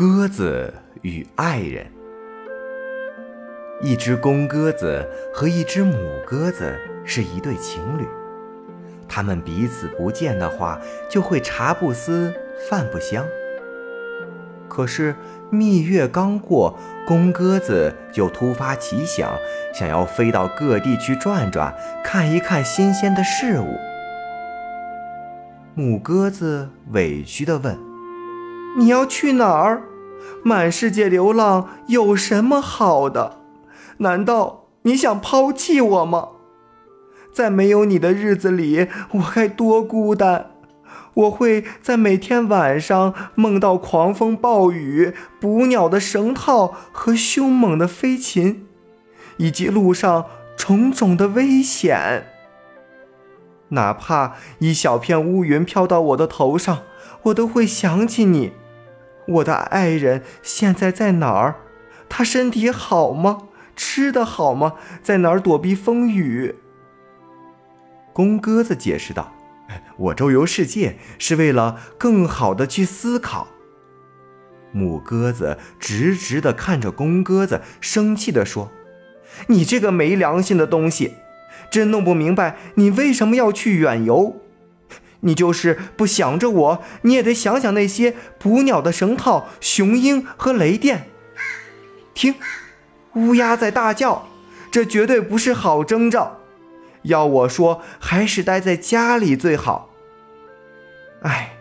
[0.00, 1.84] 鸽子与爱人。
[3.82, 5.04] 一只公鸽子
[5.34, 5.92] 和一只母
[6.24, 6.72] 鸽子
[7.04, 8.06] 是一对情侣，
[9.08, 10.80] 他们彼此不见的话，
[11.10, 12.32] 就会茶不思
[12.70, 13.26] 饭不香。
[14.68, 15.16] 可是
[15.50, 19.36] 蜜月刚过，公鸽子就突发奇想，
[19.74, 21.74] 想要飞到各地去转转，
[22.04, 23.76] 看一看新鲜的事物。
[25.74, 27.76] 母鸽子委屈地问
[28.78, 29.82] ：“你要去哪儿？
[30.44, 33.40] 满世界流浪有什么好的？”
[33.98, 36.28] 难道你想抛弃我吗？
[37.32, 40.52] 在没有你的日子里，我该多孤单！
[41.14, 48.68] 我会在每天晚上梦到狂风暴雨、捕鸟的绳套和凶猛的飞禽，
[49.38, 50.26] 以及路上
[50.56, 52.26] 种种的危险。
[53.70, 56.78] 哪怕一小片乌云飘到我的头上，
[57.24, 58.52] 我都会想起你。
[59.28, 61.56] 我的爱人现在在哪儿？
[62.08, 63.48] 他身体好吗？
[63.76, 64.74] 吃的好吗？
[65.02, 66.56] 在哪儿躲避风雨？
[68.12, 69.32] 公鸽子解释道
[69.98, 73.48] ：“我周游世界是为了更好的去思考。”
[74.72, 78.70] 母鸽子直直的看着公鸽子，生气的说
[79.48, 81.14] ：“你这个没良心的东西，
[81.70, 84.40] 真弄不明白你为什么要去远游。
[85.20, 91.08] 你就是不想着我，你也得想想那些捕鸟的绳套、雄鹰和雷电。
[92.14, 92.34] 听。”
[93.14, 94.28] 乌鸦在大叫，
[94.70, 96.38] 这绝对不是好征兆。
[97.02, 99.90] 要我说，还是待在家里最好。
[101.22, 101.54] 哎，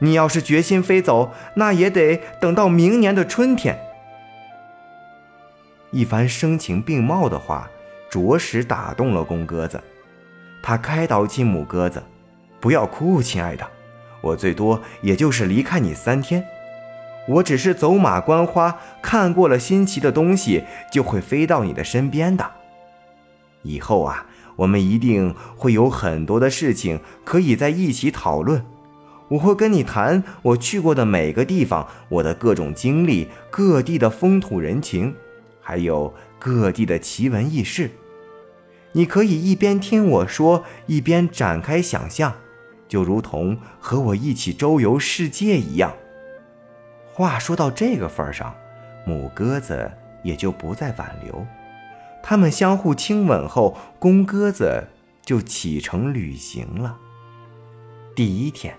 [0.00, 3.78] 你要是决心飞走，那也得等到明年的春天。
[5.92, 7.70] 一番声情并茂的话，
[8.10, 9.80] 着实打动了公鸽子。
[10.62, 12.02] 他开导起母鸽子
[12.60, 13.66] ：“不要哭，亲爱的，
[14.20, 16.44] 我最多也就是离开你三天。”
[17.28, 22.50] 我只是走马观花，看过了新奇的东西，就会飞到你的身边的。
[23.60, 24.26] 以后啊，
[24.56, 28.64] 我们一定会有很多的事情可以在一起讨论。
[29.28, 35.14] 我会跟你谈我去过的每个地方，我的各种经历，各地的风土人情，
[35.60, 37.90] 还有各地的奇闻异事。
[38.92, 42.32] 你可以一边听我说，一边展开想象，
[42.88, 45.92] 就如同和我一起周游世界一样。
[47.12, 48.54] 话说到这个份上，
[49.04, 49.90] 母鸽子
[50.22, 51.46] 也就不再挽留。
[52.22, 54.84] 他们相互亲吻后，公鸽子
[55.22, 56.96] 就启程旅行了。
[58.14, 58.74] 第一天，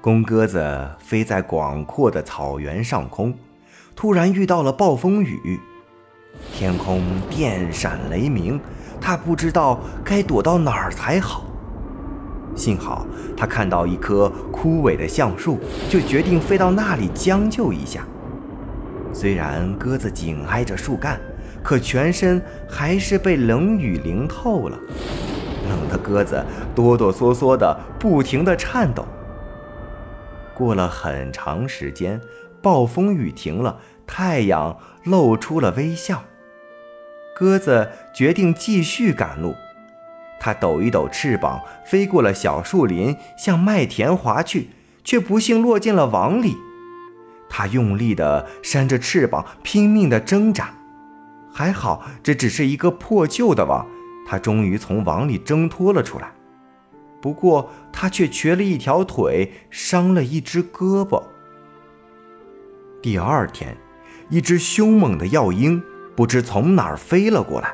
[0.00, 3.34] 公鸽子飞在广阔的草原上空，
[3.94, 5.60] 突然遇到了暴风雨，
[6.52, 8.60] 天空电闪雷鸣，
[9.00, 11.44] 它不知道该躲到哪儿才好。
[12.54, 15.58] 幸好他看到一棵枯萎的橡树，
[15.88, 18.06] 就决定飞到那里将就一下。
[19.12, 21.20] 虽然鸽子紧挨着树干，
[21.62, 24.78] 可全身还是被冷雨淋透了，
[25.68, 29.06] 冷的鸽子哆哆嗦嗦的，不停的颤抖。
[30.54, 32.20] 过了很长时间，
[32.60, 36.22] 暴风雨停了，太阳露出了微笑。
[37.34, 39.54] 鸽子决定继续赶路。
[40.44, 44.70] 它抖一抖翅膀，飞过了小树林，向麦田滑去，
[45.04, 46.56] 却不幸落进了网里。
[47.48, 50.74] 它用力地扇着翅膀，拼命地挣扎。
[51.52, 53.86] 还好，这只是一个破旧的网，
[54.26, 56.32] 它终于从网里挣脱了出来。
[57.20, 61.22] 不过，它却瘸了一条腿，伤了一只胳膊。
[63.00, 63.76] 第二天，
[64.28, 65.80] 一只凶猛的药鹰
[66.16, 67.72] 不知从哪儿飞了过来，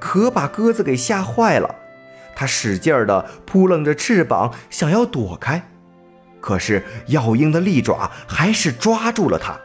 [0.00, 1.72] 可把鸽子给吓坏了。
[2.40, 5.68] 它使劲儿地扑棱着翅膀，想要躲开，
[6.40, 9.60] 可是药鹰的利爪还是抓住了它。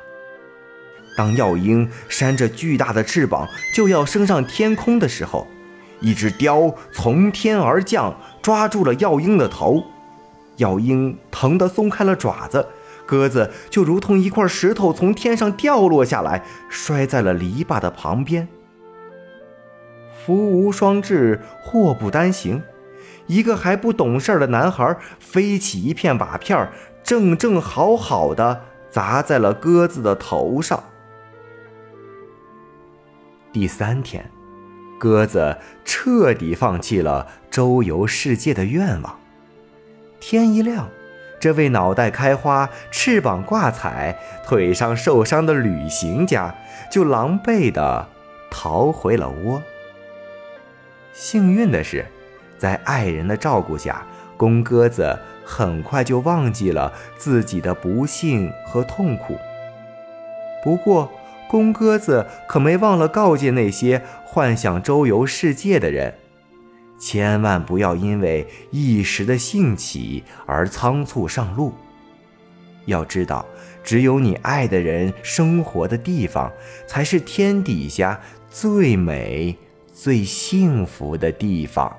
[1.16, 5.48] 当药鹰扇着巨大的翅膀就要升上天空的时候，
[6.02, 9.82] 一只雕从天而降，抓住了药鹰的头。
[10.58, 12.68] 药鹰疼得松开了爪子，
[13.06, 18.46] 鸽子就如同一块石头从天上掉落下来，摔在了篱笆的旁边。
[20.26, 22.62] 福无双至，祸不单行。
[23.28, 26.70] 一个还不懂事的男孩飞起一片瓦片，
[27.04, 30.84] 正正好好的砸在了鸽子的头上。
[33.52, 34.30] 第三天，
[35.00, 39.20] 鸽子彻底放弃了周游世界的愿望。
[40.20, 40.90] 天一亮，
[41.40, 46.54] 这位脑袋开花、翅膀挂彩、腿上受伤的旅行家
[46.92, 48.10] 就狼狈的
[48.52, 49.62] 逃回了窝。
[51.14, 52.06] 幸运的是，
[52.58, 54.06] 在爱人的照顾下，
[54.38, 59.38] 公鸽子很快就忘记了自己的不幸和痛苦。
[60.64, 61.12] 不过，
[61.48, 66.14] 公鸽子可没忘了告诫那些幻想周游世界的人，
[67.00, 71.74] 千万不要因为一时的兴起而仓促上路。
[72.86, 73.46] 要知道，
[73.84, 76.52] 只有你爱的人生活的地方，
[76.88, 78.20] 才是天底下
[78.50, 79.56] 最美、
[79.94, 81.96] 最幸福的地方。